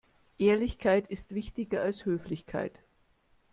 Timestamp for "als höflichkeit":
1.83-2.79